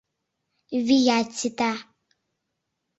[0.85, 1.71] Вият сита.